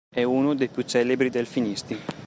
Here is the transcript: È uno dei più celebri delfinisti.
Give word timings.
È 0.09 0.23
uno 0.23 0.55
dei 0.55 0.67
più 0.67 0.81
celebri 0.81 1.29
delfinisti. 1.29 1.95